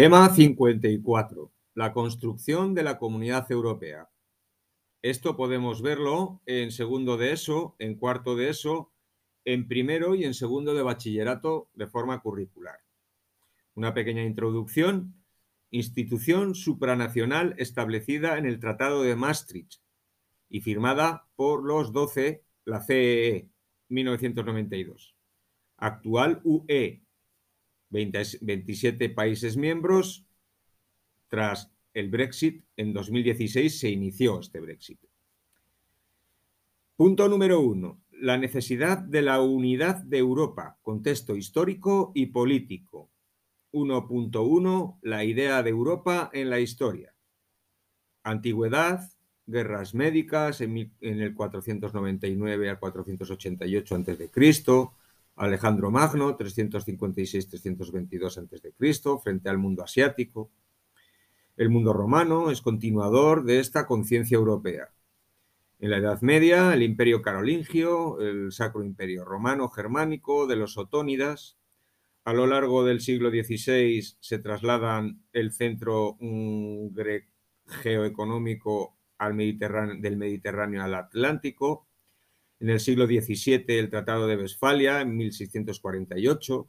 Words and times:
Tema 0.00 0.30
54. 0.30 1.52
La 1.74 1.92
construcción 1.92 2.72
de 2.72 2.82
la 2.82 2.96
Comunidad 2.96 3.52
Europea. 3.52 4.08
Esto 5.02 5.36
podemos 5.36 5.82
verlo 5.82 6.40
en 6.46 6.72
segundo 6.72 7.18
de 7.18 7.32
ESO, 7.32 7.76
en 7.78 7.96
cuarto 7.96 8.34
de 8.34 8.48
ESO, 8.48 8.94
en 9.44 9.68
primero 9.68 10.14
y 10.14 10.24
en 10.24 10.32
segundo 10.32 10.72
de 10.72 10.82
bachillerato 10.82 11.68
de 11.74 11.86
forma 11.86 12.22
curricular. 12.22 12.78
Una 13.74 13.92
pequeña 13.92 14.24
introducción. 14.24 15.22
Institución 15.70 16.54
supranacional 16.54 17.54
establecida 17.58 18.38
en 18.38 18.46
el 18.46 18.58
Tratado 18.58 19.02
de 19.02 19.16
Maastricht 19.16 19.82
y 20.48 20.62
firmada 20.62 21.28
por 21.36 21.62
los 21.62 21.92
12, 21.92 22.42
la 22.64 22.80
CEE, 22.80 23.50
1992. 23.90 25.14
Actual 25.76 26.40
UE, 26.44 27.02
27 27.90 29.10
países 29.10 29.56
miembros. 29.56 30.24
Tras 31.28 31.70
el 31.92 32.08
Brexit, 32.08 32.64
en 32.76 32.92
2016 32.92 33.78
se 33.78 33.90
inició 33.90 34.40
este 34.40 34.60
Brexit. 34.60 35.00
Punto 36.96 37.28
número 37.28 37.60
uno. 37.60 38.00
La 38.12 38.36
necesidad 38.36 38.98
de 38.98 39.22
la 39.22 39.40
unidad 39.40 40.02
de 40.02 40.18
Europa, 40.18 40.78
contexto 40.82 41.34
histórico 41.34 42.12
y 42.14 42.26
político. 42.26 43.08
1.1. 43.72 44.98
La 45.02 45.24
idea 45.24 45.62
de 45.62 45.70
Europa 45.70 46.30
en 46.32 46.50
la 46.50 46.60
historia. 46.60 47.14
Antigüedad, 48.22 49.10
guerras 49.46 49.94
médicas 49.94 50.60
en, 50.60 50.92
el 51.00 51.34
499 51.34 52.70
a 52.70 52.78
488 52.78 53.94
a.C., 53.94 54.30
Alejandro 55.40 55.90
Magno, 55.90 56.36
356-322 56.36 58.36
a.C., 58.36 58.74
frente 59.22 59.48
al 59.48 59.56
mundo 59.56 59.82
asiático. 59.82 60.50
El 61.56 61.70
mundo 61.70 61.94
romano 61.94 62.50
es 62.50 62.60
continuador 62.60 63.44
de 63.44 63.58
esta 63.58 63.86
conciencia 63.86 64.36
europea. 64.36 64.92
En 65.78 65.90
la 65.90 65.96
Edad 65.96 66.20
Media, 66.20 66.74
el 66.74 66.82
imperio 66.82 67.22
carolingio, 67.22 68.20
el 68.20 68.52
Sacro 68.52 68.84
Imperio 68.84 69.24
Romano 69.24 69.70
Germánico 69.70 70.46
de 70.46 70.56
los 70.56 70.76
Otónidas. 70.76 71.56
A 72.24 72.34
lo 72.34 72.46
largo 72.46 72.84
del 72.84 73.00
siglo 73.00 73.30
XVI 73.30 74.16
se 74.20 74.38
trasladan 74.40 75.22
el 75.32 75.52
centro 75.52 76.18
geoeconómico 77.64 78.94
del 79.18 80.16
Mediterráneo 80.18 80.82
al 80.82 80.94
Atlántico 80.94 81.86
en 82.60 82.68
el 82.68 82.78
siglo 82.78 83.06
XVII 83.06 83.64
el 83.66 83.90
Tratado 83.90 84.26
de 84.26 84.36
Westfalia, 84.36 85.00
en 85.00 85.16
1648. 85.16 86.68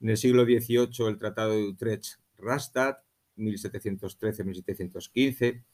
En 0.00 0.10
el 0.10 0.16
siglo 0.16 0.44
XVIII 0.44 1.08
el 1.08 1.18
Tratado 1.18 1.50
de 1.50 1.64
Utrecht-Rastatt, 1.64 3.00
1713-1715. 3.36 5.64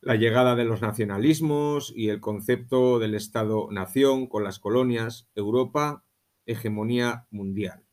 La 0.00 0.16
llegada 0.16 0.56
de 0.56 0.64
los 0.64 0.80
nacionalismos 0.80 1.92
y 1.94 2.08
el 2.08 2.20
concepto 2.20 2.98
del 2.98 3.14
Estado-nación 3.14 4.26
con 4.26 4.44
las 4.44 4.58
colonias, 4.58 5.28
Europa, 5.34 6.02
hegemonía 6.46 7.26
mundial. 7.30 7.84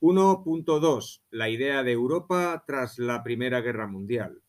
1.2. 0.00 1.22
La 1.30 1.48
idea 1.48 1.82
de 1.82 1.92
Europa 1.92 2.62
tras 2.66 2.98
la 2.98 3.24
Primera 3.24 3.62
Guerra 3.62 3.86
Mundial 3.88 4.42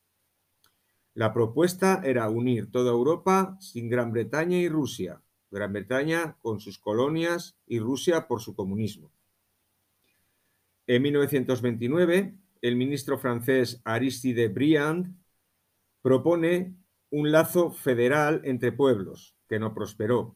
La 1.15 1.33
propuesta 1.33 2.01
era 2.03 2.29
unir 2.29 2.69
toda 2.69 2.91
Europa 2.91 3.57
sin 3.61 3.87
Gran 3.87 4.11
Bretaña 4.11 4.57
y 4.57 4.67
Rusia, 4.67 5.23
Gran 5.49 5.71
Bretaña 5.71 6.37
con 6.41 6.59
sus 6.59 6.77
colonias 6.77 7.57
y 7.65 7.79
Rusia 7.79 8.27
por 8.27 8.41
su 8.41 8.53
comunismo. 8.53 9.13
En 10.87 11.01
1929, 11.01 12.35
el 12.61 12.75
ministro 12.75 13.17
francés 13.17 13.81
Aristide 13.85 14.49
Briand 14.49 15.15
propone 16.01 16.75
un 17.09 17.31
lazo 17.31 17.71
federal 17.71 18.41
entre 18.43 18.73
pueblos, 18.73 19.37
que 19.47 19.57
no 19.57 19.73
prosperó. 19.73 20.35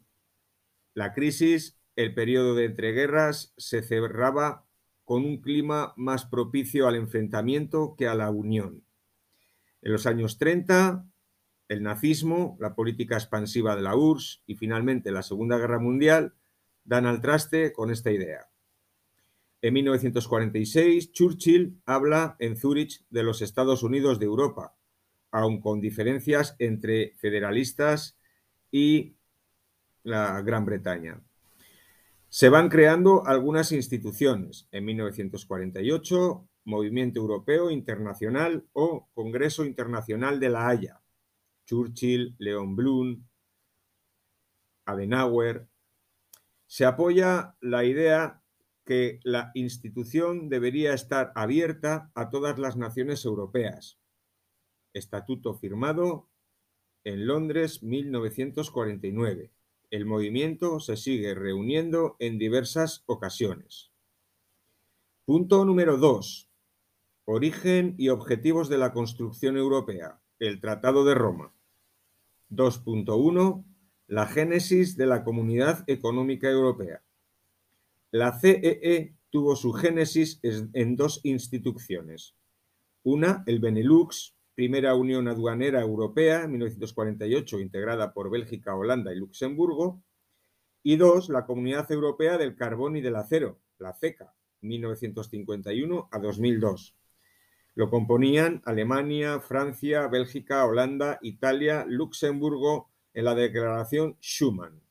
La 0.94 1.14
crisis, 1.14 1.78
el 1.98 2.14
periodo 2.14 2.56
de 2.56 2.64
entreguerras, 2.64 3.54
se 3.58 3.82
cerraba 3.82 4.66
con 5.04 5.26
un 5.26 5.42
clima 5.42 5.94
más 5.98 6.26
propicio 6.26 6.88
al 6.88 6.96
enfrentamiento 6.96 7.96
que 7.98 8.08
a 8.08 8.16
la 8.16 8.32
unión. 8.32 8.86
En 9.82 9.92
los 9.92 10.06
años 10.06 10.38
30, 10.38 11.06
el 11.70 11.84
nazismo, 11.84 12.58
la 12.60 12.76
política 12.76 13.16
expansiva 13.16 13.76
de 13.76 13.82
la 13.82 13.96
URSS 13.96 14.44
y 14.46 14.56
finalmente 14.56 15.12
la 15.12 15.24
Segunda 15.24 15.58
Guerra 15.58 15.80
Mundial 15.80 16.34
dan 16.84 17.06
al 17.06 17.22
traste 17.22 17.72
con 17.72 17.92
esta 17.92 18.12
idea. 18.12 18.50
En 19.62 19.74
1946, 19.74 21.12
Churchill 21.12 21.82
habla 21.86 22.36
en 22.40 22.56
Zúrich 22.56 23.06
de 23.10 23.24
los 23.24 23.42
Estados 23.42 23.84
Unidos 23.84 24.20
de 24.20 24.26
Europa, 24.26 24.76
aun 25.32 25.62
con 25.62 25.82
diferencias 25.82 26.56
entre 26.60 27.14
federalistas 27.18 28.18
y 28.72 29.16
la 30.04 30.42
Gran 30.42 30.66
Bretaña. 30.66 31.22
Se 32.30 32.50
van 32.50 32.70
creando 32.70 33.26
algunas 33.26 33.72
instituciones. 33.72 34.68
En 34.72 34.86
1948, 34.86 36.48
Movimiento 36.64 37.20
Europeo 37.20 37.72
Internacional 37.72 38.68
o 38.74 39.10
Congreso 39.16 39.66
Internacional 39.66 40.40
de 40.40 40.50
la 40.50 40.68
Haya. 40.68 41.02
Churchill, 41.66 42.36
Leon 42.38 42.76
Blum, 42.76 43.26
Adenauer. 44.86 45.68
Se 46.68 46.86
apoya 46.86 47.56
la 47.62 47.84
idea 47.84 48.44
que 48.86 49.20
la 49.24 49.50
institución 49.56 50.50
debería 50.50 50.94
estar 50.94 51.32
abierta 51.34 52.12
a 52.14 52.30
todas 52.30 52.60
las 52.60 52.78
naciones 52.78 53.26
europeas. 53.26 54.00
Estatuto 54.94 55.56
firmado 55.56 56.30
en 57.04 57.26
Londres 57.26 57.82
1949. 57.82 59.52
El 59.92 60.06
movimiento 60.06 60.80
se 60.80 60.98
sigue 60.98 61.34
reuniendo 61.34 62.16
en 62.20 62.38
diversas 62.38 63.04
ocasiones. 63.08 63.92
Punto 65.26 65.66
número 65.66 65.98
2. 65.98 66.48
Origen 67.26 67.96
y 67.98 68.10
objetivos 68.10 68.70
de 68.70 68.78
la 68.78 68.94
construcción 68.94 69.58
europea. 69.58 70.22
El 70.38 70.62
Tratado 70.62 71.06
de 71.06 71.16
Roma. 71.16 71.54
2.1. 72.52 73.66
La 74.08 74.28
génesis 74.28 74.96
de 74.96 75.08
la 75.08 75.24
Comunidad 75.24 75.84
Económica 75.88 76.50
Europea. 76.50 77.04
La 78.12 78.40
CEE 78.40 78.80
e 78.84 79.16
tuvo 79.32 79.56
su 79.56 79.74
génesis 79.74 80.40
en 80.42 80.96
dos 80.96 81.20
instituciones. 81.24 82.36
Una, 83.04 83.44
el 83.48 83.60
Benelux, 83.60 84.36
primera 84.60 84.94
Unión 84.94 85.30
Aduanera 85.30 85.80
Europea, 85.80 86.44
en 86.44 86.52
1948, 86.52 87.62
integrada 87.62 88.12
por 88.12 88.30
Bélgica, 88.30 88.76
Holanda 88.76 89.14
y 89.14 89.16
Luxemburgo. 89.16 90.04
Y 90.84 90.98
dos, 90.98 91.30
la 91.30 91.46
Comunidad 91.46 91.90
Europea 91.90 92.38
del 92.38 92.58
Carbón 92.58 92.98
y 92.98 93.02
del 93.02 93.16
Acero, 93.16 93.62
la 93.78 93.94
CECA, 93.94 94.36
1951 94.60 96.10
a 96.12 96.20
2002 96.20 96.94
lo 97.76 97.90
componían 97.90 98.62
Alemania, 98.66 99.40
Francia, 99.40 100.08
Bélgica, 100.08 100.66
Holanda, 100.66 101.20
Italia, 101.22 101.86
Luxemburgo 101.88 102.90
en 103.14 103.24
la 103.24 103.36
Declaración 103.36 104.18
Schuman. 104.20 104.82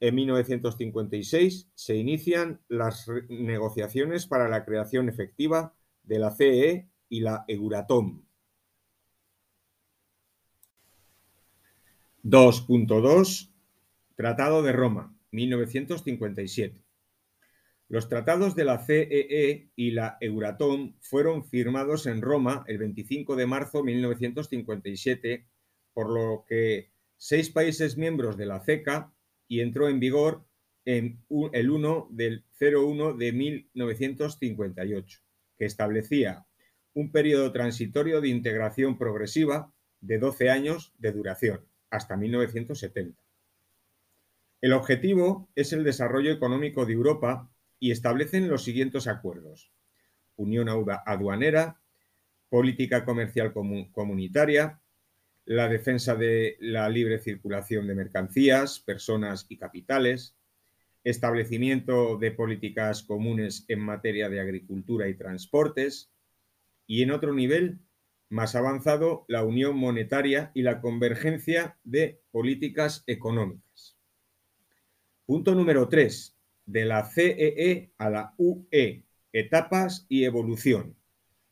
En 0.00 0.14
1956 0.16 1.70
se 1.72 1.94
inician 1.94 2.60
las 2.66 3.06
negociaciones 3.28 4.26
para 4.26 4.48
la 4.48 4.64
creación 4.64 5.08
efectiva 5.08 5.76
de 6.02 6.18
la 6.18 6.32
CE 6.32 6.88
y 7.08 7.20
la 7.20 7.44
Euratom. 7.46 8.27
2.2 12.28 13.50
Tratado 14.14 14.62
de 14.62 14.72
Roma, 14.72 15.16
1957. 15.30 16.84
Los 17.88 18.10
tratados 18.10 18.54
de 18.54 18.64
la 18.66 18.84
CEE 18.84 19.26
e 19.30 19.70
y 19.74 19.92
la 19.92 20.18
Euratom 20.20 20.94
fueron 21.00 21.46
firmados 21.46 22.04
en 22.04 22.20
Roma 22.20 22.64
el 22.68 22.76
25 22.76 23.34
de 23.34 23.46
marzo 23.46 23.78
de 23.78 23.84
1957, 23.84 25.46
por 25.94 26.10
lo 26.10 26.44
que 26.46 26.90
seis 27.16 27.48
países 27.48 27.96
miembros 27.96 28.36
de 28.36 28.44
la 28.44 28.60
CECA 28.60 29.10
y 29.46 29.60
entró 29.60 29.88
en 29.88 29.98
vigor 29.98 30.44
en 30.84 31.24
el 31.54 31.70
1 31.70 32.08
del 32.10 32.44
01 32.60 33.14
de 33.14 33.32
1958, 33.32 35.20
que 35.56 35.64
establecía 35.64 36.46
un 36.92 37.10
periodo 37.10 37.52
transitorio 37.52 38.20
de 38.20 38.28
integración 38.28 38.98
progresiva 38.98 39.72
de 40.02 40.18
12 40.18 40.50
años 40.50 40.92
de 40.98 41.12
duración, 41.12 41.64
hasta 41.90 42.16
1970. 42.16 43.20
El 44.60 44.72
objetivo 44.72 45.48
es 45.54 45.72
el 45.72 45.84
desarrollo 45.84 46.32
económico 46.32 46.84
de 46.84 46.92
Europa 46.92 47.50
y 47.78 47.92
establecen 47.92 48.48
los 48.48 48.64
siguientes 48.64 49.06
acuerdos. 49.06 49.72
Unión 50.36 50.68
aduanera, 51.06 51.80
política 52.48 53.04
comercial 53.04 53.52
comunitaria, 53.52 54.80
la 55.44 55.68
defensa 55.68 56.14
de 56.14 56.56
la 56.60 56.88
libre 56.88 57.18
circulación 57.18 57.86
de 57.86 57.94
mercancías, 57.94 58.80
personas 58.80 59.46
y 59.48 59.56
capitales, 59.56 60.36
establecimiento 61.04 62.18
de 62.18 62.32
políticas 62.32 63.02
comunes 63.02 63.64
en 63.68 63.80
materia 63.80 64.28
de 64.28 64.40
agricultura 64.40 65.08
y 65.08 65.14
transportes, 65.14 66.10
y 66.86 67.02
en 67.02 67.12
otro 67.12 67.32
nivel 67.32 67.78
más 68.30 68.54
avanzado, 68.54 69.24
la 69.28 69.44
unión 69.44 69.76
monetaria 69.76 70.50
y 70.54 70.62
la 70.62 70.80
convergencia 70.80 71.78
de 71.84 72.20
políticas 72.30 73.04
económicas. 73.06 73.96
Punto 75.24 75.54
número 75.54 75.88
3. 75.88 76.36
De 76.66 76.84
la 76.84 77.04
CEE 77.04 77.54
e 77.56 77.92
a 77.98 78.10
la 78.10 78.34
UE. 78.36 79.04
Etapas 79.32 80.06
y 80.08 80.24
evolución. 80.24 80.96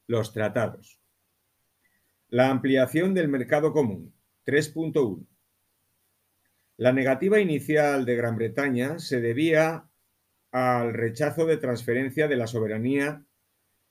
Los 0.06 0.32
tratados. 0.32 1.00
La 2.28 2.50
ampliación 2.50 3.14
del 3.14 3.28
mercado 3.28 3.73
común. 3.73 4.14
3.1. 4.46 5.26
La 6.78 6.93
negativa 6.93 7.40
inicial 7.40 8.05
de 8.05 8.17
Gran 8.17 8.37
Bretaña 8.37 8.99
se 8.99 9.20
debía 9.20 9.88
al 10.52 10.93
rechazo 10.93 11.46
de 11.46 11.56
transferencia 11.56 12.28
de 12.28 12.37
la 12.37 12.46
soberanía 12.46 13.25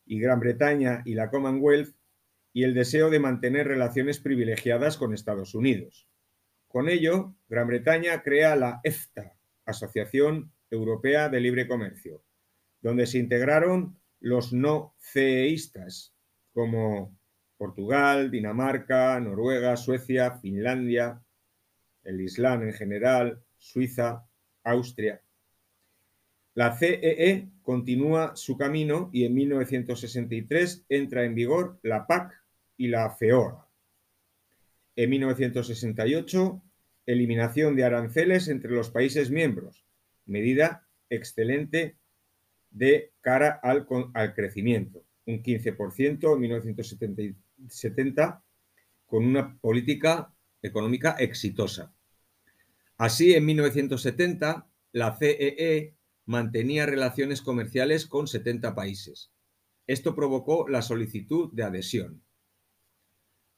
y 0.05 0.19
Gran 0.19 0.39
Bretaña 0.39 1.01
y 1.05 1.15
la 1.15 1.29
Commonwealth 1.29 1.95
y 2.55 2.63
el 2.63 2.73
deseo 2.73 3.09
de 3.09 3.19
mantener 3.19 3.67
relaciones 3.67 4.21
privilegiadas 4.21 4.95
con 4.95 5.13
Estados 5.13 5.55
Unidos. 5.55 6.07
Con 6.69 6.87
ello, 6.87 7.35
Gran 7.49 7.67
Bretaña 7.67 8.23
crea 8.23 8.55
la 8.55 8.79
EFTA, 8.81 9.35
Asociación 9.65 10.53
Europea 10.71 11.27
de 11.27 11.41
Libre 11.41 11.67
Comercio, 11.67 12.23
donde 12.79 13.07
se 13.07 13.17
integraron 13.17 13.99
los 14.21 14.53
no 14.53 14.95
ceístas 14.99 16.15
como 16.53 17.13
Portugal, 17.57 18.31
Dinamarca, 18.31 19.19
Noruega, 19.19 19.75
Suecia, 19.75 20.31
Finlandia, 20.39 21.21
el 22.05 22.21
Islam 22.21 22.63
en 22.63 22.73
general, 22.73 23.43
Suiza, 23.57 24.29
Austria. 24.63 25.21
La 26.53 26.77
CEE 26.77 27.31
e 27.31 27.49
continúa 27.63 28.33
su 28.37 28.57
camino 28.57 29.09
y 29.11 29.25
en 29.25 29.33
1963 29.33 30.85
entra 30.87 31.25
en 31.25 31.35
vigor 31.35 31.79
la 31.83 32.07
PAC 32.07 32.44
y 32.77 32.87
la 32.87 33.09
FEOA. 33.09 33.67
En 34.95 35.09
1968 35.09 36.61
eliminación 37.05 37.75
de 37.75 37.83
aranceles 37.83 38.47
entre 38.47 38.71
los 38.71 38.89
países 38.89 39.29
miembros, 39.29 39.85
medida 40.25 40.87
excelente 41.09 41.97
de 42.71 43.13
cara 43.21 43.59
al, 43.63 43.85
crecimiento, 44.33 45.05
un 45.25 45.41
15% 45.41 46.33
en 46.33 46.39
1970 46.39 48.43
con 49.05 49.25
una 49.25 49.57
política 49.59 50.33
económica 50.61 51.15
exitosa. 51.19 51.93
Así, 52.97 53.33
en 53.33 53.45
1970, 53.45 54.67
la 54.93 55.15
CEE 55.15 55.55
e 55.57 55.95
mantenía 56.25 56.85
relaciones 56.85 57.41
comerciales 57.41 58.07
con 58.07 58.27
70 58.27 58.73
países. 58.73 59.31
Esto 59.85 60.15
provocó 60.15 60.67
la 60.67 60.81
solicitud 60.81 61.51
de 61.53 61.63
adhesión. 61.63 62.24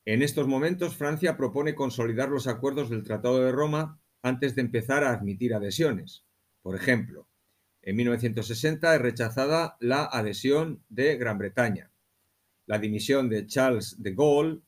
En 0.08 0.22
estos 0.22 0.48
momentos, 0.48 0.96
Francia 0.96 1.36
propone 1.36 1.76
consolidar 1.76 2.30
los 2.30 2.48
acuerdos 2.48 2.90
del 2.90 3.04
Tratado 3.04 3.44
de 3.44 3.52
Roma 3.52 4.00
antes 4.22 4.56
de 4.56 4.62
empezar 4.62 5.04
a 5.04 5.12
admitir 5.12 5.54
adhesiones. 5.54 6.24
Por 6.62 6.78
ejemplo, 6.78 7.28
en 7.82 7.98
1960 7.98 8.96
es 8.96 9.02
rechazada 9.02 9.76
la 9.82 10.06
adhesión 10.06 10.82
de 10.88 11.18
Gran 11.18 11.38
Bretaña. 11.38 11.92
La 12.68 12.80
dimisión 12.80 13.28
de 13.28 13.48
Charles 13.48 14.02
de 14.02 14.16
Gaulle 14.16 14.62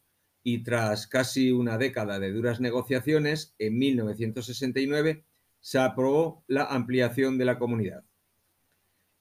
y 0.44 0.62
tras 0.62 1.08
casi 1.08 1.54
una 1.54 1.78
década 1.78 2.20
de 2.20 2.34
duras 2.34 2.60
negociaciones, 2.60 3.56
en 3.60 3.78
1969 3.78 5.24
se 5.62 5.80
aprobó 5.80 6.44
la 6.48 6.66
ampliación 6.66 7.38
de 7.38 7.46
la 7.46 7.58
comunidad. 7.58 8.04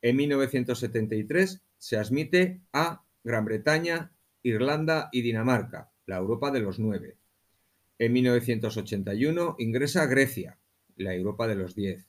En 0.03 0.17
1973 0.17 1.63
se 1.77 1.97
admite 1.97 2.61
a 2.73 3.05
Gran 3.23 3.45
Bretaña, 3.45 4.11
Irlanda 4.43 5.11
y 5.13 5.23
Dinamarca, 5.23 5.93
la 6.09 6.17
Europa 6.17 6.51
de 6.51 6.61
los 6.61 6.79
nueve. 6.79 7.19
En 7.99 8.15
1981 8.15 9.57
ingresa 9.59 10.07
Grecia, 10.07 10.59
la 10.97 11.15
Europa 11.15 11.47
de 11.47 11.55
los 11.55 11.75
diez. 11.75 12.09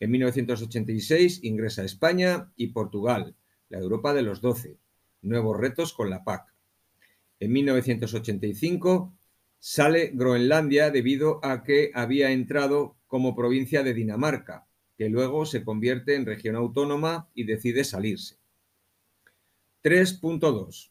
En 0.00 0.10
1986 0.10 1.44
ingresa 1.44 1.84
España 1.84 2.50
y 2.56 2.68
Portugal, 2.68 3.36
la 3.68 3.78
Europa 3.78 4.14
de 4.14 4.22
los 4.22 4.40
doce. 4.40 4.78
Nuevos 5.20 5.58
retos 5.58 5.92
con 5.92 6.08
la 6.08 6.24
PAC. 6.24 6.54
En 7.40 7.52
1985 7.52 9.14
sale 9.58 10.12
Groenlandia 10.14 10.90
debido 10.90 11.44
a 11.44 11.62
que 11.62 11.90
había 11.94 12.30
entrado 12.30 12.96
como 13.06 13.36
provincia 13.36 13.82
de 13.82 13.92
Dinamarca, 13.92 14.66
que 14.96 15.10
luego 15.10 15.44
se 15.44 15.62
convierte 15.62 16.14
en 16.14 16.24
región 16.24 16.56
autónoma 16.56 17.28
y 17.34 17.44
decide 17.44 17.84
salirse. 17.84 18.38
3.2. 19.84 20.89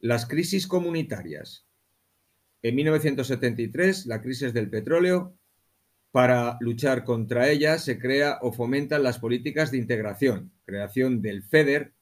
Las 0.00 0.26
crisis 0.26 0.68
comunitarias. 0.68 1.66
En 2.62 2.76
1973, 2.76 4.06
la 4.06 4.22
crisis 4.22 4.52
del 4.52 4.70
petróleo, 4.70 5.36
para 6.12 6.56
luchar 6.60 7.02
contra 7.02 7.48
ella 7.50 7.78
se 7.78 7.98
crea 7.98 8.38
o 8.42 8.52
fomentan 8.52 9.02
las 9.02 9.18
políticas 9.18 9.72
de 9.72 9.78
integración, 9.78 10.52
creación 10.64 11.20
del 11.20 11.42
FEDER, 11.42 11.94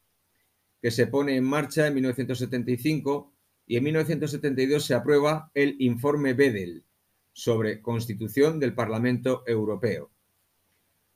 que 0.83 0.91
se 0.91 1.07
pone 1.07 1.37
en 1.37 1.45
marcha 1.45 1.87
en 1.87 1.95
1975 1.95 3.33
y 3.67 3.77
en 3.77 3.85
1972 3.85 4.85
se 4.85 4.95
aprueba 4.95 5.51
el 5.55 5.77
informe 5.79 6.35
Bedel 6.35 6.85
sobre 7.33 7.81
constitución 7.81 8.61
del 8.61 8.75
Parlamento 8.75 9.43
Europeo. 9.47 10.11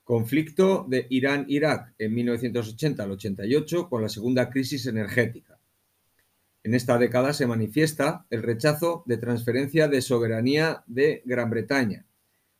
Conflicto 0.03 0.85
de 0.89 1.05
Irán-Irak 1.09 1.93
en 1.99 2.13
1980 2.15 3.03
al 3.03 3.11
88 3.11 3.87
con 3.87 4.01
la 4.01 4.09
segunda 4.09 4.49
crisis 4.49 4.87
energética. 4.87 5.50
En 6.63 6.75
esta 6.75 6.97
década 6.97 7.33
se 7.33 7.47
manifiesta 7.47 8.25
el 8.29 8.43
rechazo 8.43 9.03
de 9.07 9.17
transferencia 9.17 9.87
de 9.87 10.01
soberanía 10.01 10.83
de 10.85 11.23
Gran 11.25 11.49
Bretaña, 11.49 12.05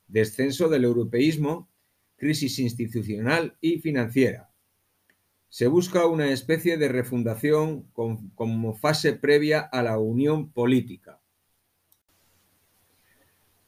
descenso 0.07 0.69
del 0.69 0.85
europeísmo, 0.85 1.69
crisis 2.15 2.57
institucional 2.59 3.57
y 3.61 3.79
financiera. 3.79 4.51
Se 5.49 5.67
busca 5.67 6.07
una 6.07 6.31
especie 6.31 6.77
de 6.77 6.87
refundación 6.87 7.83
como 7.91 8.73
fase 8.73 9.13
previa 9.13 9.59
a 9.59 9.83
la 9.83 9.99
unión 9.99 10.51
política. 10.51 11.19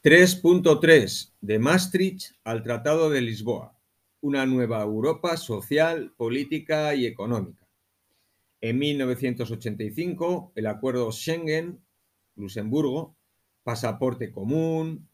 3.3 0.03 1.31
De 1.41 1.59
Maastricht 1.59 2.35
al 2.43 2.63
Tratado 2.63 3.09
de 3.09 3.21
Lisboa. 3.21 3.77
Una 4.21 4.45
nueva 4.45 4.81
Europa 4.81 5.37
social, 5.37 6.13
política 6.17 6.95
y 6.95 7.05
económica. 7.05 7.62
En 8.63 8.79
1985, 8.79 10.53
el 10.55 10.67
acuerdo 10.67 11.11
Schengen, 11.11 11.83
Luxemburgo, 12.37 13.17
pasaporte 13.61 14.31
común, 14.31 15.09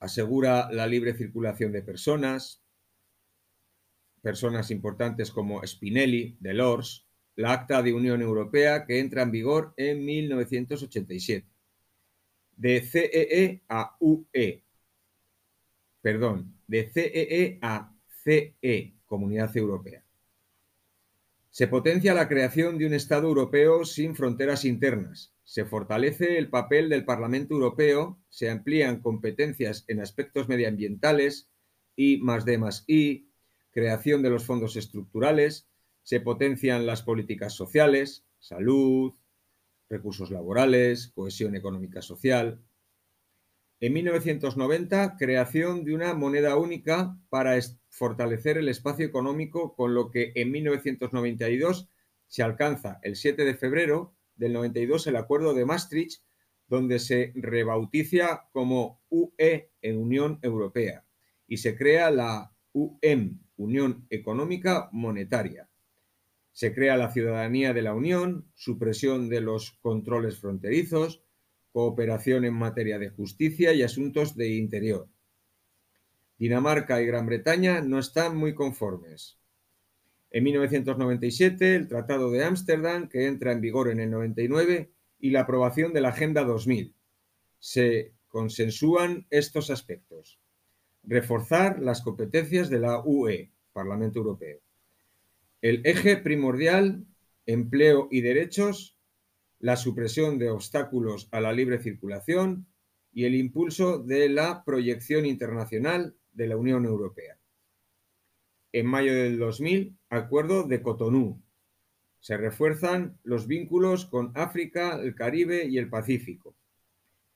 asegura 0.00 0.70
la 0.70 0.86
libre 0.86 1.14
circulación 1.14 1.72
de 1.72 1.80
personas, 1.80 2.62
personas 4.20 4.70
importantes 4.70 5.30
como 5.30 5.66
Spinelli, 5.66 6.36
Delors, 6.40 7.06
la 7.36 7.54
Acta 7.54 7.82
de 7.82 7.94
Unión 7.94 8.20
Europea 8.20 8.84
que 8.84 8.98
entra 8.98 9.22
en 9.22 9.30
vigor 9.30 9.72
en 9.78 10.04
1987. 10.04 11.48
De 12.54 12.82
CEE 12.82 13.44
e 13.44 13.62
a 13.70 13.96
UE, 13.98 14.62
perdón, 16.02 16.54
de 16.66 16.90
CEE 16.90 17.44
e 17.44 17.58
a 17.62 17.96
CE, 18.22 18.94
Comunidad 19.06 19.56
Europea. 19.56 20.04
Se 21.58 21.66
potencia 21.66 22.14
la 22.14 22.28
creación 22.28 22.78
de 22.78 22.86
un 22.86 22.94
Estado 22.94 23.26
europeo 23.26 23.84
sin 23.84 24.14
fronteras 24.14 24.64
internas. 24.64 25.34
Se 25.42 25.64
fortalece 25.64 26.38
el 26.38 26.50
papel 26.50 26.88
del 26.88 27.04
Parlamento 27.04 27.54
Europeo, 27.54 28.22
se 28.28 28.48
amplían 28.48 29.02
competencias 29.02 29.84
en 29.88 29.98
aspectos 29.98 30.48
medioambientales, 30.48 31.50
I 31.96 32.18
más 32.18 32.44
D 32.44 32.58
más 32.58 32.84
I, 32.86 33.32
creación 33.72 34.22
de 34.22 34.30
los 34.30 34.44
fondos 34.44 34.76
estructurales, 34.76 35.68
se 36.04 36.20
potencian 36.20 36.86
las 36.86 37.02
políticas 37.02 37.54
sociales, 37.54 38.24
salud, 38.38 39.14
recursos 39.88 40.30
laborales, 40.30 41.08
cohesión 41.08 41.56
económica 41.56 42.02
social. 42.02 42.62
En 43.80 43.94
1990, 43.94 45.16
creación 45.16 45.82
de 45.82 45.92
una 45.92 46.14
moneda 46.14 46.56
única 46.56 47.18
para 47.30 47.56
fortalecer 47.98 48.56
el 48.56 48.68
espacio 48.68 49.04
económico, 49.04 49.74
con 49.74 49.92
lo 49.92 50.10
que 50.10 50.32
en 50.36 50.52
1992 50.52 51.88
se 52.28 52.42
alcanza 52.42 53.00
el 53.02 53.16
7 53.16 53.44
de 53.44 53.54
febrero 53.54 54.14
del 54.36 54.52
92 54.52 55.08
el 55.08 55.16
Acuerdo 55.16 55.52
de 55.52 55.64
Maastricht, 55.64 56.22
donde 56.68 57.00
se 57.00 57.32
rebautiza 57.34 58.48
como 58.52 59.02
UE 59.08 59.70
en 59.82 59.98
Unión 59.98 60.38
Europea 60.42 61.04
y 61.48 61.56
se 61.56 61.76
crea 61.76 62.10
la 62.10 62.54
UEM, 62.72 63.40
Unión 63.56 64.06
Económica 64.10 64.88
Monetaria. 64.92 65.68
Se 66.52 66.74
crea 66.74 66.96
la 66.96 67.10
ciudadanía 67.10 67.72
de 67.72 67.82
la 67.82 67.94
Unión, 67.94 68.46
supresión 68.54 69.28
de 69.28 69.40
los 69.40 69.72
controles 69.80 70.38
fronterizos, 70.38 71.24
cooperación 71.72 72.44
en 72.44 72.54
materia 72.54 72.98
de 72.98 73.10
justicia 73.10 73.72
y 73.72 73.82
asuntos 73.82 74.36
de 74.36 74.50
interior. 74.50 75.08
Dinamarca 76.38 77.02
y 77.02 77.06
Gran 77.06 77.26
Bretaña 77.26 77.80
no 77.80 77.98
están 77.98 78.36
muy 78.36 78.54
conformes. 78.54 79.38
En 80.30 80.44
1997, 80.44 81.74
el 81.74 81.88
Tratado 81.88 82.30
de 82.30 82.44
Ámsterdam, 82.44 83.08
que 83.08 83.26
entra 83.26 83.52
en 83.52 83.60
vigor 83.60 83.88
en 83.88 83.98
el 83.98 84.10
99, 84.10 84.90
y 85.18 85.30
la 85.30 85.40
aprobación 85.40 85.92
de 85.92 86.00
la 86.00 86.10
Agenda 86.10 86.44
2000. 86.44 86.94
Se 87.58 88.12
consensúan 88.28 89.26
estos 89.30 89.70
aspectos. 89.70 90.38
Reforzar 91.02 91.80
las 91.80 92.02
competencias 92.02 92.70
de 92.70 92.78
la 92.78 93.02
UE, 93.04 93.50
Parlamento 93.72 94.18
Europeo. 94.20 94.60
El 95.60 95.80
eje 95.84 96.18
primordial, 96.18 97.04
empleo 97.46 98.08
y 98.10 98.20
derechos, 98.20 98.96
la 99.58 99.76
supresión 99.76 100.38
de 100.38 100.50
obstáculos 100.50 101.28
a 101.32 101.40
la 101.40 101.52
libre 101.52 101.80
circulación 101.80 102.68
y 103.12 103.24
el 103.24 103.34
impulso 103.34 103.98
de 103.98 104.28
la 104.28 104.62
proyección 104.64 105.26
internacional 105.26 106.14
de 106.38 106.46
la 106.46 106.56
Unión 106.56 106.86
Europea. 106.86 107.36
En 108.72 108.86
mayo 108.86 109.12
del 109.12 109.38
2000, 109.38 109.98
Acuerdo 110.08 110.62
de 110.62 110.80
Cotonú. 110.82 111.42
Se 112.20 112.36
refuerzan 112.36 113.18
los 113.24 113.48
vínculos 113.48 114.06
con 114.06 114.30
África, 114.36 115.00
el 115.02 115.16
Caribe 115.16 115.66
y 115.66 115.78
el 115.78 115.90
Pacífico. 115.90 116.54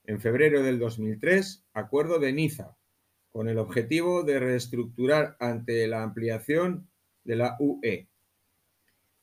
En 0.05 0.21
febrero 0.21 0.63
del 0.63 0.79
2003, 0.79 1.65
Acuerdo 1.73 2.17
de 2.17 2.31
Niza, 2.31 2.77
con 3.29 3.49
el 3.49 3.57
objetivo 3.57 4.23
de 4.23 4.39
reestructurar 4.39 5.35
ante 5.39 5.85
la 5.87 6.03
ampliación 6.03 6.87
de 7.25 7.35
la 7.35 7.57
UE. 7.59 8.07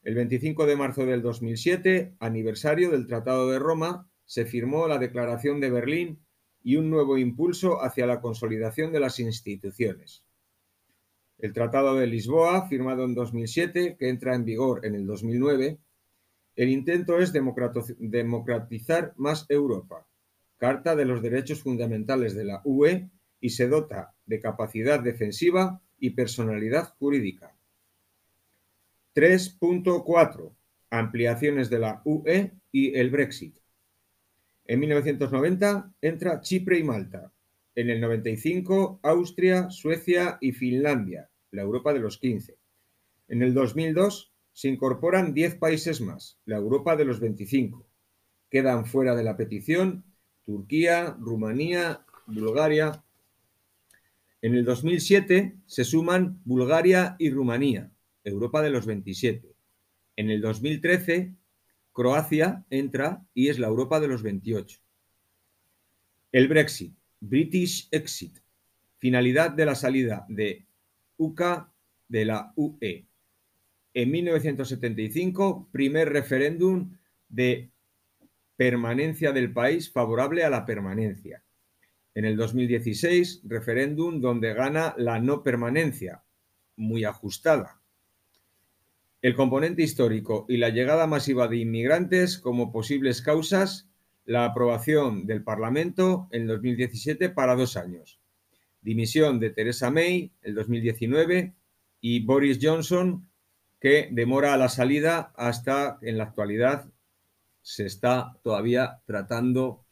El 0.03 0.15
25 0.15 0.67
de 0.67 0.77
marzo 0.77 1.07
del 1.07 1.23
2007, 1.23 2.17
aniversario 2.21 2.91
del 2.91 3.07
Tratado 3.07 3.51
de 3.51 3.59
Roma, 3.59 4.11
se 4.27 4.45
firmó 4.45 4.89
la 4.89 4.99
Declaración 4.99 5.59
de 5.59 5.71
Berlín 5.71 6.21
y 6.63 6.77
un 6.77 6.91
nuevo 6.91 7.17
impulso 7.19 7.83
hacia 7.83 8.07
la 8.07 8.21
consolidación 8.21 8.93
de 8.93 9.01
las 9.01 9.19
instituciones. 9.19 10.25
El 11.39 11.53
Tratado 11.53 11.95
de 11.95 12.07
Lisboa, 12.07 12.69
firmado 12.69 13.05
en 13.05 13.15
2007, 13.15 13.97
que 13.99 14.09
entra 14.09 14.35
en 14.35 14.45
vigor 14.45 14.85
en 14.85 14.95
el 14.95 15.07
2009, 15.07 15.79
el 16.57 16.69
intento 16.69 17.19
es 17.19 17.33
democratizar 17.33 19.15
más 19.17 19.47
Europa, 19.49 20.07
Carta 20.59 20.95
de 20.95 21.07
los 21.07 21.23
Derechos 21.23 21.63
Fundamentales 21.63 22.35
de 22.35 22.45
la 22.45 22.61
UE, 22.65 23.09
y 23.41 23.51
se 23.51 23.69
dota 23.69 24.15
de 24.27 24.41
capacidad 24.41 25.01
defensiva 25.01 25.81
y 25.99 26.11
personalidad 26.11 26.95
jurídica. 26.99 27.57
3.4. 29.15 30.53
Ampliaciones 30.91 31.71
de 31.71 31.79
la 31.79 32.03
UE 32.05 32.53
y 32.71 32.95
el 32.99 33.11
Brexit. 33.11 33.60
En 34.71 34.79
1990 34.79 35.95
entra 36.01 36.41
Chipre 36.43 36.79
y 36.79 36.85
Malta. 36.85 37.33
En 37.75 37.91
el 37.91 38.01
95 38.01 39.01
Austria, 39.03 39.69
Suecia 39.69 40.39
y 40.41 40.53
Finlandia, 40.53 41.29
la 41.51 41.63
Europa 41.63 41.93
de 41.93 41.99
los 41.99 42.19
15. 42.19 42.57
En 43.27 43.43
el 43.43 43.53
2002 43.53 44.33
se 44.53 44.69
incorporan 44.69 45.35
10 45.35 45.57
países 45.57 46.01
más, 46.01 46.39
la 46.45 46.59
Europa 46.59 46.95
de 46.95 47.05
los 47.05 47.19
25. 47.19 47.85
Quedan 48.49 48.87
fuera 48.87 49.17
de 49.17 49.25
la 49.25 49.37
petición 49.37 50.05
Turquía, 50.45 51.17
Rumanía, 51.19 52.07
Bulgaria. 52.29 53.03
En 54.41 54.55
el 54.55 54.65
2007 54.65 55.57
se 55.67 55.85
suman 55.85 56.43
Bulgaria 56.45 57.17
y 57.19 57.31
Rumanía, 57.31 57.91
Europa 58.23 58.63
de 58.63 58.71
los 58.71 58.87
27. 58.87 59.53
En 60.15 60.31
el 60.31 60.41
2013 60.41 61.35
Croacia 61.93 62.65
entra 62.71 63.25
y 63.35 63.49
es 63.49 63.59
la 63.59 63.69
Europa 63.69 64.01
de 64.01 64.09
los 64.09 64.23
28. 64.23 64.81
El 66.33 66.49
Brexit, 66.49 66.95
British 67.21 67.89
Exit, 67.91 68.39
finalidad 68.99 69.51
de 69.51 69.67
la 69.67 69.75
salida 69.75 70.25
de 70.29 70.67
UCA 71.17 71.73
de 72.09 72.25
la 72.25 72.53
UE. 72.57 73.07
En 73.93 74.11
1975, 74.11 75.69
primer 75.73 76.11
referéndum 76.11 76.97
de 77.29 77.71
permanencia 78.57 79.33
del 79.33 79.53
país 79.53 79.91
favorable 79.91 80.45
a 80.45 80.51
la 80.51 80.65
permanencia. 80.65 81.43
En 82.15 82.25
el 82.25 82.37
2016, 82.37 83.43
referéndum 83.45 84.21
donde 84.21 84.55
gana 84.55 84.95
la 84.99 85.19
no 85.19 85.43
permanencia, 85.43 86.23
muy 86.77 87.05
ajustada. 87.05 87.80
El 89.23 89.35
componente 89.35 89.83
histórico 89.83 90.47
y 90.49 90.57
la 90.57 90.71
llegada 90.71 91.07
masiva 91.07 91.47
de 91.47 91.59
inmigrantes 91.59 92.39
como 92.39 92.73
posibles 92.73 93.21
causas, 93.21 93.91
la 94.25 94.47
aprobación 94.47 95.27
del 95.27 95.45
Parlamento 95.45 96.29
en 96.31 96.47
2017 96.47 97.29
para 97.29 97.55
dos 97.55 97.77
años. 97.77 98.19
Dimisión 98.81 99.39
de 99.39 99.51
Theresa 99.51 99.91
May 99.91 100.33
el 100.41 100.55
2019 100.55 101.55
y 102.01 102.25
Boris 102.25 102.59
Johnson 102.63 103.29
que 103.79 104.09
demora 104.11 104.57
la 104.57 104.71
salida 104.71 105.33
hasta 105.37 105.99
en 106.01 106.17
la 106.17 106.25
actualidad 106.25 106.91
se 107.61 107.85
está 107.85 108.39
todavía 108.43 109.03
tratando 109.05 109.85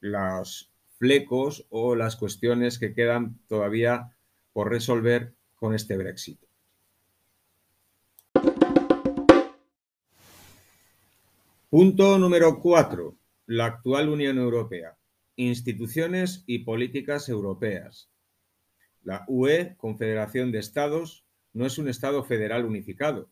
los 0.00 0.72
flecos 0.98 1.66
o 1.70 1.94
las 1.94 2.16
cuestiones 2.16 2.80
que 2.80 2.92
quedan 2.92 3.38
todavía 3.46 4.16
por 4.52 4.68
resolver 4.68 5.34
con 5.54 5.74
este 5.74 5.96
Brexit. 5.96 6.47
Punto 11.70 12.16
número 12.16 12.60
4. 12.60 13.14
La 13.44 13.66
actual 13.66 14.08
Unión 14.08 14.38
Europea. 14.38 14.96
Instituciones 15.36 16.42
y 16.46 16.60
políticas 16.60 17.28
europeas. 17.28 18.10
La 19.02 19.26
UE, 19.28 19.74
Confederación 19.76 20.50
de 20.50 20.60
Estados, 20.60 21.26
no 21.52 21.66
es 21.66 21.76
un 21.76 21.90
Estado 21.90 22.24
federal 22.24 22.64
unificado 22.64 23.28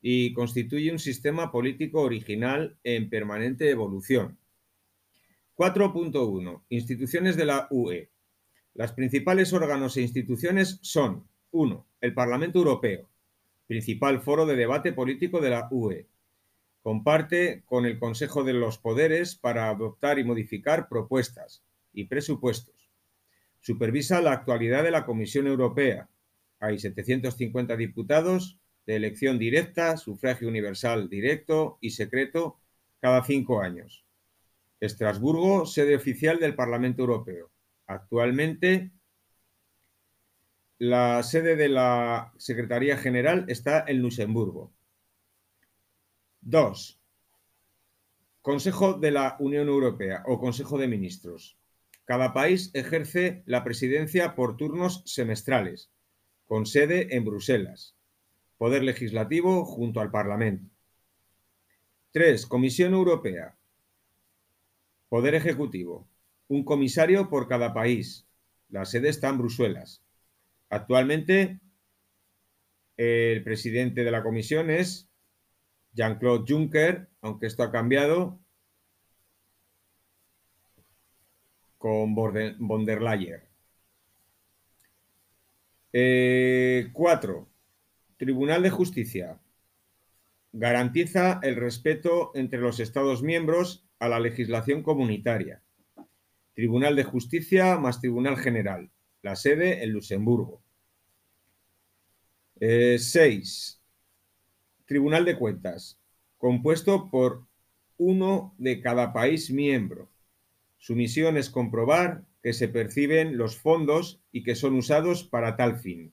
y 0.00 0.32
constituye 0.32 0.90
un 0.90 0.98
sistema 0.98 1.52
político 1.52 2.00
original 2.00 2.78
en 2.82 3.10
permanente 3.10 3.68
evolución. 3.68 4.38
4.1. 5.54 6.62
Instituciones 6.70 7.36
de 7.36 7.44
la 7.44 7.68
UE. 7.70 8.08
Las 8.72 8.94
principales 8.94 9.52
órganos 9.52 9.98
e 9.98 10.00
instituciones 10.00 10.78
son 10.80 11.28
1. 11.50 11.86
El 12.00 12.14
Parlamento 12.14 12.60
Europeo, 12.60 13.10
principal 13.66 14.22
foro 14.22 14.46
de 14.46 14.56
debate 14.56 14.94
político 14.94 15.42
de 15.42 15.50
la 15.50 15.68
UE 15.70 16.08
Comparte 16.84 17.62
con 17.64 17.86
el 17.86 17.98
Consejo 17.98 18.44
de 18.44 18.52
los 18.52 18.76
Poderes 18.76 19.36
para 19.36 19.70
adoptar 19.70 20.18
y 20.18 20.24
modificar 20.24 20.86
propuestas 20.86 21.64
y 21.94 22.04
presupuestos. 22.04 22.90
Supervisa 23.58 24.20
la 24.20 24.32
actualidad 24.32 24.84
de 24.84 24.90
la 24.90 25.06
Comisión 25.06 25.46
Europea. 25.46 26.10
Hay 26.60 26.78
750 26.78 27.78
diputados 27.78 28.58
de 28.84 28.96
elección 28.96 29.38
directa, 29.38 29.96
sufragio 29.96 30.46
universal 30.46 31.08
directo 31.08 31.78
y 31.80 31.92
secreto 31.92 32.60
cada 33.00 33.24
cinco 33.24 33.62
años. 33.62 34.04
Estrasburgo, 34.78 35.64
sede 35.64 35.96
oficial 35.96 36.38
del 36.38 36.54
Parlamento 36.54 37.00
Europeo. 37.00 37.50
Actualmente, 37.86 38.90
la 40.76 41.22
sede 41.22 41.56
de 41.56 41.70
la 41.70 42.34
Secretaría 42.36 42.98
General 42.98 43.46
está 43.48 43.82
en 43.88 44.02
Luxemburgo. 44.02 44.70
2. 46.44 47.00
Consejo 48.42 48.94
de 48.94 49.10
la 49.10 49.36
Unión 49.40 49.68
Europea 49.68 50.22
o 50.26 50.38
Consejo 50.38 50.76
de 50.76 50.88
Ministros. 50.88 51.56
Cada 52.04 52.34
país 52.34 52.70
ejerce 52.74 53.42
la 53.46 53.64
presidencia 53.64 54.34
por 54.34 54.58
turnos 54.58 55.02
semestrales, 55.06 55.90
con 56.44 56.66
sede 56.66 57.16
en 57.16 57.24
Bruselas. 57.24 57.96
Poder 58.58 58.82
legislativo 58.82 59.64
junto 59.64 60.00
al 60.00 60.10
Parlamento. 60.10 60.70
3. 62.12 62.44
Comisión 62.44 62.92
Europea. 62.92 63.56
Poder 65.08 65.34
Ejecutivo. 65.34 66.06
Un 66.48 66.62
comisario 66.64 67.30
por 67.30 67.48
cada 67.48 67.72
país. 67.72 68.26
La 68.68 68.84
sede 68.84 69.08
está 69.08 69.30
en 69.30 69.38
Bruselas. 69.38 70.02
Actualmente, 70.68 71.60
el 72.98 73.42
presidente 73.42 74.04
de 74.04 74.10
la 74.10 74.22
comisión 74.22 74.70
es 74.70 75.08
Jean-Claude 75.94 76.44
Juncker, 76.46 77.08
aunque 77.20 77.46
esto 77.46 77.62
ha 77.62 77.70
cambiado, 77.70 78.38
con 81.78 82.14
von 82.14 82.84
der 82.84 83.02
Leyen. 83.02 83.42
Eh, 85.92 86.90
cuatro, 86.92 87.48
Tribunal 88.16 88.62
de 88.62 88.70
Justicia. 88.70 89.38
Garantiza 90.52 91.40
el 91.42 91.56
respeto 91.56 92.32
entre 92.34 92.60
los 92.60 92.80
Estados 92.80 93.22
miembros 93.22 93.86
a 93.98 94.08
la 94.08 94.18
legislación 94.18 94.82
comunitaria. 94.82 95.62
Tribunal 96.54 96.96
de 96.96 97.04
Justicia 97.04 97.76
más 97.76 98.00
Tribunal 98.00 98.36
General. 98.36 98.90
La 99.22 99.36
sede 99.36 99.82
en 99.84 99.92
Luxemburgo. 99.92 100.62
6. 102.58 102.60
Eh, 102.60 103.83
Tribunal 104.86 105.24
de 105.24 105.38
Cuentas. 105.38 105.98
Compuesto 106.36 107.10
por 107.10 107.46
uno 107.96 108.54
de 108.58 108.82
cada 108.82 109.14
país 109.14 109.50
miembro. 109.50 110.10
Su 110.76 110.94
misión 110.94 111.38
es 111.38 111.48
comprobar 111.48 112.26
que 112.42 112.52
se 112.52 112.68
perciben 112.68 113.38
los 113.38 113.56
fondos 113.56 114.20
y 114.30 114.42
que 114.42 114.54
son 114.54 114.74
usados 114.74 115.24
para 115.24 115.56
tal 115.56 115.78
fin. 115.78 116.12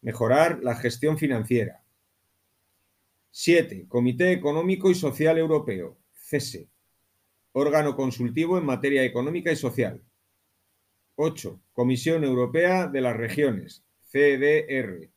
Mejorar 0.00 0.64
la 0.64 0.74
gestión 0.74 1.16
financiera. 1.16 1.84
7. 3.30 3.86
Comité 3.86 4.32
Económico 4.32 4.90
y 4.90 4.96
Social 4.96 5.38
Europeo, 5.38 5.96
CESE. 6.14 6.68
Órgano 7.52 7.94
consultivo 7.94 8.58
en 8.58 8.66
materia 8.66 9.04
económica 9.04 9.52
y 9.52 9.56
social. 9.56 10.02
8. 11.14 11.60
Comisión 11.72 12.24
Europea 12.24 12.88
de 12.88 13.00
las 13.00 13.16
Regiones, 13.16 13.84
CDR. 14.10 15.13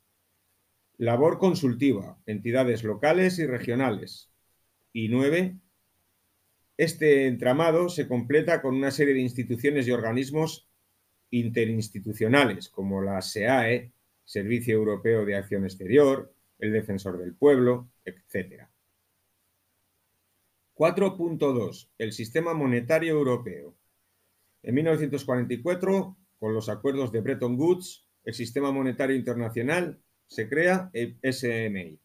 Labor 0.98 1.38
consultiva, 1.38 2.20
entidades 2.26 2.84
locales 2.84 3.38
y 3.38 3.46
regionales. 3.46 4.32
Y 4.92 5.10
9. 5.10 5.60
Este 6.76 7.28
entramado 7.28 7.90
se 7.90 8.08
completa 8.08 8.64
con 8.64 8.76
una 8.76 8.90
serie 8.90 9.14
de 9.14 9.22
instituciones 9.22 9.88
y 9.88 9.92
organismos 9.92 10.68
interinstitucionales, 11.30 12.70
como 12.70 13.02
la 13.04 13.22
SEAE, 13.22 13.94
Servicio 14.24 14.76
Europeo 14.76 15.24
de 15.24 15.36
Acción 15.36 15.66
Exterior, 15.66 16.34
el 16.58 16.74
Defensor 16.74 17.20
del 17.20 17.36
Pueblo, 17.36 17.92
etc. 18.04 18.68
4.2. 20.74 21.90
El 22.00 22.12
sistema 22.12 22.56
monetario 22.56 23.14
europeo. 23.14 23.76
En 24.64 24.74
1944, 24.74 26.18
con 26.40 26.54
los 26.56 26.70
acuerdos 26.70 27.12
de 27.12 27.22
Bretton 27.22 27.56
Woods, 27.56 28.08
el 28.24 28.34
sistema 28.34 28.72
monetario 28.72 29.16
internacional 29.16 30.02
se 30.28 30.48
crea 30.48 30.90
el 30.94 31.18
SMI. 31.24 32.00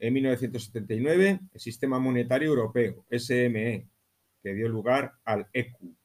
En 0.00 0.14
1979, 0.14 1.40
el 1.52 1.60
Sistema 1.60 1.98
Monetario 1.98 2.48
Europeo, 2.48 3.04
SME, 3.10 3.88
que 4.42 4.54
dio 4.54 4.68
lugar 4.68 5.14
al 5.24 5.48
ECU. 5.52 5.96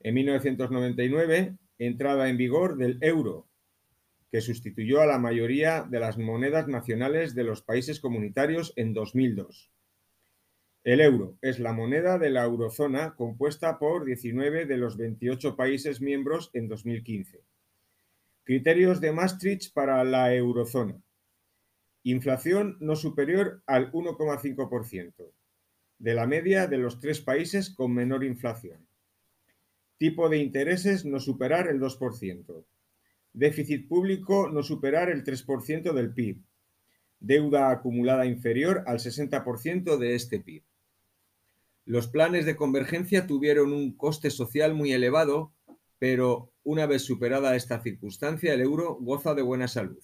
En 0.00 0.14
1999, 0.14 1.56
entrada 1.78 2.28
en 2.28 2.36
vigor 2.36 2.76
del 2.76 2.98
euro, 3.00 3.48
que 4.30 4.40
sustituyó 4.40 5.00
a 5.00 5.06
la 5.06 5.18
mayoría 5.18 5.82
de 5.82 6.00
las 6.00 6.18
monedas 6.18 6.66
nacionales 6.66 7.34
de 7.34 7.44
los 7.44 7.62
países 7.62 8.00
comunitarios 8.00 8.72
en 8.76 8.94
2002. 8.94 9.70
El 10.84 11.00
euro 11.00 11.38
es 11.42 11.60
la 11.60 11.72
moneda 11.72 12.18
de 12.18 12.30
la 12.30 12.44
eurozona 12.44 13.14
compuesta 13.14 13.78
por 13.78 14.04
19 14.04 14.66
de 14.66 14.76
los 14.76 14.96
28 14.96 15.54
países 15.54 16.00
miembros 16.00 16.50
en 16.54 16.66
2015. 16.66 17.44
Criterios 18.44 19.00
de 19.00 19.12
Maastricht 19.12 19.72
para 19.72 20.02
la 20.02 20.34
eurozona. 20.34 21.00
Inflación 22.02 22.76
no 22.80 22.96
superior 22.96 23.62
al 23.66 23.92
1,5%, 23.92 25.30
de 26.00 26.14
la 26.14 26.26
media 26.26 26.66
de 26.66 26.78
los 26.78 26.98
tres 26.98 27.20
países 27.20 27.70
con 27.70 27.94
menor 27.94 28.24
inflación. 28.24 28.84
Tipo 29.96 30.28
de 30.28 30.38
intereses 30.38 31.04
no 31.04 31.20
superar 31.20 31.68
el 31.68 31.78
2%. 31.78 32.64
Déficit 33.32 33.86
público 33.86 34.50
no 34.50 34.64
superar 34.64 35.08
el 35.08 35.22
3% 35.22 35.92
del 35.92 36.12
PIB. 36.12 36.42
Deuda 37.20 37.70
acumulada 37.70 38.26
inferior 38.26 38.82
al 38.88 38.98
60% 38.98 39.98
de 39.98 40.16
este 40.16 40.40
PIB. 40.40 40.64
Los 41.84 42.08
planes 42.08 42.44
de 42.44 42.56
convergencia 42.56 43.28
tuvieron 43.28 43.72
un 43.72 43.96
coste 43.96 44.30
social 44.30 44.74
muy 44.74 44.92
elevado, 44.92 45.52
pero 46.02 46.52
una 46.64 46.86
vez 46.86 47.04
superada 47.04 47.54
esta 47.54 47.80
circunstancia, 47.80 48.52
el 48.54 48.60
euro 48.60 48.96
goza 49.00 49.34
de 49.34 49.42
buena 49.42 49.68
salud 49.68 50.02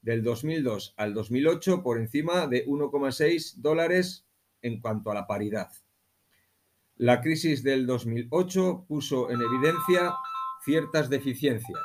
del 0.00 0.24
2002 0.24 0.94
al 0.96 1.14
2008 1.14 1.84
por 1.84 1.98
encima 1.98 2.48
de 2.48 2.66
1,6 2.66 3.54
dólares 3.58 4.26
en 4.62 4.80
cuanto 4.80 5.12
a 5.12 5.14
la 5.14 5.28
paridad. 5.28 5.70
La 6.96 7.20
crisis 7.20 7.62
del 7.62 7.86
2008 7.86 8.86
puso 8.88 9.30
en 9.30 9.40
evidencia 9.40 10.12
ciertas 10.64 11.08
deficiencias. 11.08 11.84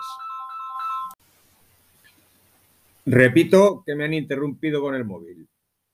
Repito 3.06 3.84
que 3.86 3.94
me 3.94 4.06
han 4.06 4.16
interrumpido 4.16 4.82
con 4.82 4.96
el 4.96 5.06
móvil, 5.06 5.48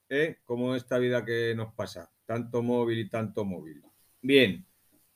¿eh? 0.08 0.38
como 0.46 0.76
esta 0.76 0.98
vida 0.98 1.26
que 1.26 1.54
nos 1.56 1.74
pasa, 1.74 2.10
tanto 2.26 2.64
móvil 2.64 3.00
y 3.00 3.10
tanto 3.10 3.44
móvil. 3.44 3.84
Bien, 4.22 4.66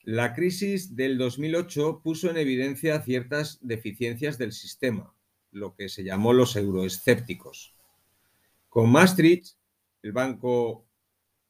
la 0.08 0.34
crisis 0.34 0.96
del 0.96 1.18
2008 1.18 2.00
puso 2.02 2.30
en 2.30 2.38
evidencia 2.38 3.02
ciertas 3.02 3.60
deficiencias 3.62 4.38
del 4.38 4.54
sistema 4.54 5.14
lo 5.52 5.76
que 5.76 5.90
se 5.90 6.06
llamó 6.06 6.32
los 6.32 6.56
euroescépticos. 6.56 7.76
Con 8.70 8.90
Maastricht, 8.90 9.58
el 10.04 10.14
Banco 10.14 10.88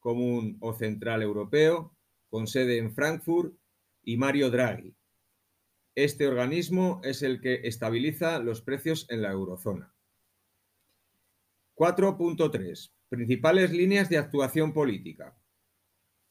Común 0.00 0.56
o 0.58 0.74
Central 0.74 1.22
Europeo, 1.22 1.94
con 2.30 2.48
sede 2.48 2.78
en 2.78 2.92
Frankfurt, 2.92 3.54
y 4.02 4.16
Mario 4.16 4.50
Draghi. 4.50 4.92
Este 5.94 6.26
organismo 6.26 7.00
es 7.04 7.22
el 7.22 7.40
que 7.40 7.60
estabiliza 7.62 8.40
los 8.40 8.60
precios 8.60 9.06
en 9.08 9.22
la 9.22 9.30
eurozona. 9.30 9.94
4.3. 11.76 12.90
Principales 13.08 13.70
líneas 13.70 14.08
de 14.08 14.18
actuación 14.18 14.72
política. 14.72 15.38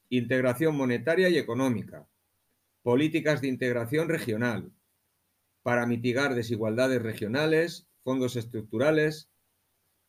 Integración 0.09 0.75
monetaria 0.75 1.29
y 1.29 1.37
económica. 1.37 2.05
Políticas 2.87 3.41
de 3.41 3.49
integración 3.49 4.07
regional 4.07 4.71
para 5.61 5.85
mitigar 5.85 6.35
desigualdades 6.35 7.01
regionales, 7.01 7.85
fondos 8.01 8.37
estructurales, 8.37 9.29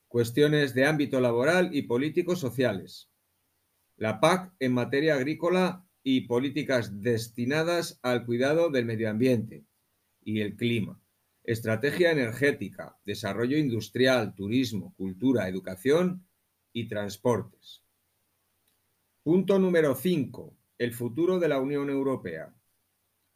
cuestiones 0.07 0.75
de 0.75 0.87
ámbito 0.87 1.21
laboral 1.21 1.75
y 1.75 1.83
políticos 1.83 2.39
sociales. 2.39 3.11
La 3.97 4.21
PAC 4.21 4.55
en 4.61 4.75
materia 4.75 5.17
agrícola 5.17 5.89
y 6.05 6.29
políticas 6.29 7.03
destinadas 7.03 7.99
al 8.03 8.25
cuidado 8.25 8.71
del 8.71 8.85
medio 8.85 9.11
ambiente 9.11 9.67
y 10.23 10.43
el 10.43 10.55
clima. 10.55 11.03
Estrategia 11.43 12.13
energética, 12.13 12.97
desarrollo 13.05 13.59
industrial, 13.59 14.37
turismo, 14.37 14.95
cultura, 14.97 15.49
educación 15.49 16.29
y 16.73 16.87
transportes. 16.87 17.83
Punto 19.25 19.59
número 19.59 19.97
5. 19.97 20.57
El 20.79 20.95
futuro 20.95 21.41
de 21.41 21.49
la 21.49 21.59
Unión 21.59 21.91
Europea. 21.91 22.55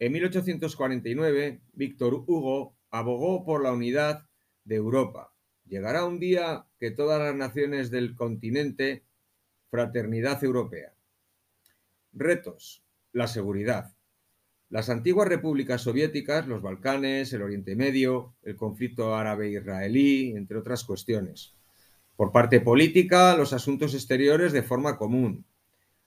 En 0.03 0.11
1849, 0.11 1.61
Víctor 1.71 2.25
Hugo 2.27 2.75
abogó 2.91 3.45
por 3.45 3.63
la 3.63 3.71
unidad 3.71 4.27
de 4.65 4.75
Europa. 4.75 5.33
Llegará 5.63 6.03
un 6.03 6.19
día 6.19 6.65
que 6.77 6.91
todas 6.91 7.21
las 7.21 7.33
naciones 7.33 7.89
del 7.89 8.13
continente, 8.13 9.05
fraternidad 9.71 10.43
europea. 10.43 10.93
Retos. 12.11 12.83
La 13.13 13.27
seguridad. 13.27 13.95
Las 14.67 14.89
antiguas 14.89 15.29
repúblicas 15.29 15.79
soviéticas, 15.79 16.47
los 16.47 16.61
Balcanes, 16.61 17.31
el 17.31 17.41
Oriente 17.41 17.77
Medio, 17.77 18.35
el 18.43 18.57
conflicto 18.57 19.15
árabe-israelí, 19.15 20.35
entre 20.35 20.57
otras 20.57 20.83
cuestiones. 20.83 21.53
Por 22.17 22.33
parte 22.33 22.59
política, 22.59 23.37
los 23.37 23.53
asuntos 23.53 23.93
exteriores 23.93 24.51
de 24.51 24.63
forma 24.63 24.97
común, 24.97 25.45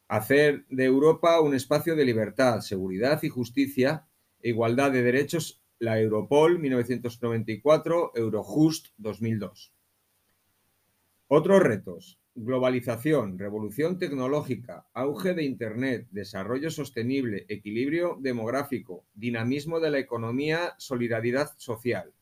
hacer 0.09 0.65
de 0.69 0.85
Europa 0.85 1.41
un 1.41 1.55
espacio 1.55 1.97
de 1.97 2.05
libertad, 2.05 2.61
seguridad 2.61 3.23
y 3.23 3.29
justicia 3.29 4.07
e 4.41 4.51
igualdad 4.51 4.93
de 4.93 5.03
derechos, 5.03 5.63
la 5.79 6.01
Europol 6.01 6.59
1994, 6.59 8.13
Eurojust 8.15 8.89
2002. 8.99 9.73
Otros 11.29 11.63
retos. 11.63 12.21
Globalización, 12.39 13.39
revolución 13.39 13.99
tecnológica, 13.99 14.87
auge 14.93 15.33
de 15.33 15.43
Internet, 15.45 16.07
desarrollo 16.11 16.71
sostenible, 16.71 17.47
equilibrio 17.49 18.19
demográfico, 18.21 19.07
dinamismo 19.15 19.81
de 19.81 19.91
la 19.91 19.99
economía, 19.99 20.75
solidaridad 20.77 21.53
social. 21.57 22.13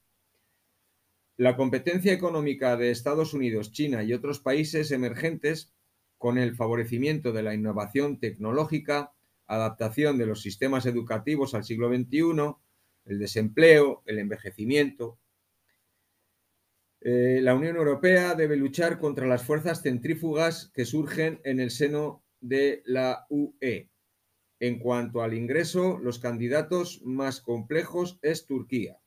La 1.37 1.57
competencia 1.57 2.13
económica 2.13 2.77
de 2.77 2.93
Estados 2.93 3.35
Unidos, 3.35 3.73
China 3.73 4.05
y 4.05 4.13
otros 4.13 4.39
países 4.39 4.93
emergentes 4.93 5.75
con 6.25 6.39
el 6.39 6.57
favorecimiento 6.57 7.35
de 7.35 7.43
la 7.43 7.53
innovación 7.53 8.19
tecnológica, 8.19 9.13
adaptación 9.47 10.17
de 10.17 10.25
los 10.25 10.41
sistemas 10.41 10.87
educativos 10.87 11.53
al 11.53 11.65
siglo 11.65 11.95
XXI, 11.95 12.55
el 13.05 13.19
desempleo, 13.19 14.03
el 14.07 14.19
envejecimiento. 14.19 15.19
Eh, 17.03 17.41
la 17.43 17.55
Unión 17.55 17.77
Europea 17.77 18.35
debe 18.35 18.57
luchar 18.57 18.99
contra 18.99 19.27
las 19.27 19.45
fuerzas 19.45 19.83
centrífugas 19.83 20.71
que 20.73 20.87
surgen 20.87 21.43
en 21.45 21.61
el 21.61 21.71
seno 21.71 22.25
de 22.41 22.83
la 22.87 23.27
UE. 23.29 23.91
En 24.61 24.79
cuanto 24.79 25.21
al 25.21 25.35
ingreso, 25.35 25.99
los 25.99 26.21
candidatos 26.21 27.03
más 27.05 27.43
complejos 27.43 28.19
es 28.23 28.47
Turquía. 28.47 28.99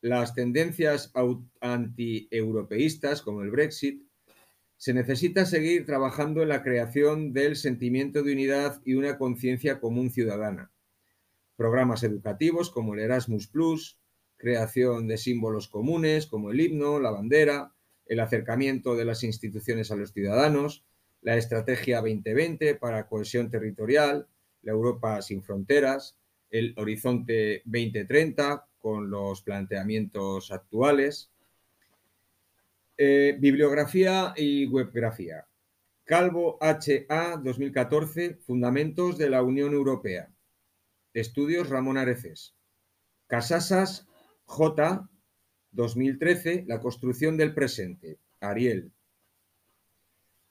Las 0.00 0.34
tendencias 0.34 1.12
anti-europeístas, 1.60 3.22
como 3.22 3.42
el 3.42 3.52
Brexit, 3.52 4.09
Se 4.80 4.94
necesita 4.94 5.44
seguir 5.44 5.84
trabajando 5.84 6.40
en 6.40 6.48
la 6.48 6.62
creación 6.62 7.34
del 7.34 7.56
sentimiento 7.56 8.22
de 8.22 8.32
unidad 8.32 8.80
y 8.82 8.94
una 8.94 9.18
conciencia 9.18 9.78
común 9.78 10.08
ciudadana. 10.08 10.72
Programas 11.54 12.02
educativos 12.02 12.70
como 12.70 12.94
el 12.94 13.00
Erasmus 13.00 13.46
Plus, 13.46 14.00
creación 14.38 15.06
de 15.06 15.18
símbolos 15.18 15.68
comunes 15.68 16.26
como 16.26 16.50
el 16.50 16.60
himno, 16.60 16.98
la 16.98 17.10
bandera, 17.10 17.74
el 18.06 18.20
acercamiento 18.20 18.96
de 18.96 19.04
las 19.04 19.22
instituciones 19.22 19.90
a 19.90 19.96
los 19.96 20.14
ciudadanos, 20.14 20.82
la 21.20 21.36
Estrategia 21.36 21.98
2020 21.98 22.74
para 22.76 23.06
cohesión 23.06 23.50
territorial, 23.50 24.28
la 24.62 24.72
Europa 24.72 25.20
sin 25.20 25.42
fronteras, 25.42 26.16
el 26.48 26.72
Horizonte 26.78 27.60
2030 27.66 28.66
con 28.78 29.10
los 29.10 29.42
planteamientos 29.42 30.50
actuales, 30.50 31.29
eh, 33.02 33.34
bibliografía 33.38 34.34
y 34.36 34.66
webgrafía. 34.66 35.46
Calvo 36.04 36.58
HA 36.60 37.38
2014, 37.42 38.34
Fundamentos 38.34 39.16
de 39.16 39.30
la 39.30 39.42
Unión 39.42 39.72
Europea. 39.72 40.30
Estudios 41.14 41.70
Ramón 41.70 41.96
Areces. 41.96 42.54
Casasas 43.26 44.06
J 44.44 45.08
2013, 45.70 46.64
La 46.68 46.78
construcción 46.78 47.38
del 47.38 47.54
presente. 47.54 48.18
Ariel. 48.38 48.92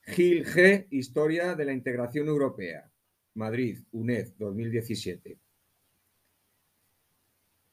Gil 0.01 0.43
G, 0.43 0.87
Historia 0.89 1.53
de 1.53 1.65
la 1.65 1.73
Integración 1.73 2.29
Europea. 2.29 2.89
Madrid, 3.35 3.77
UNED, 3.91 4.33
2017. 4.39 5.37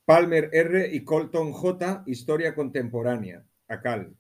Palmer 0.04 0.50
R 0.52 0.94
y 0.94 1.02
Colton 1.02 1.52
J, 1.52 2.02
Historia 2.06 2.54
Contemporánea. 2.54 3.42
ACAL. 3.68 4.14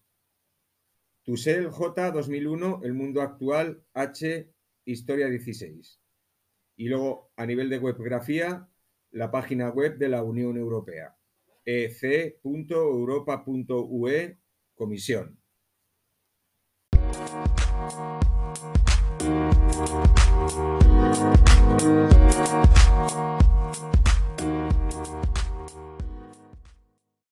Tussell 1.26 1.68
J, 1.70 2.12
2001, 2.12 2.82
El 2.84 2.94
Mundo 2.94 3.20
Actual, 3.20 3.82
H, 3.94 4.48
Historia 4.84 5.26
16. 5.28 6.00
Y 6.76 6.88
luego, 6.88 7.32
a 7.34 7.44
nivel 7.44 7.68
de 7.68 7.80
webgrafía, 7.80 8.68
la 9.10 9.32
página 9.32 9.70
web 9.70 9.98
de 9.98 10.08
la 10.08 10.22
Unión 10.22 10.56
Europea, 10.56 11.16
ec.europa.ue, 11.64 12.38
Comisión. 14.76 15.40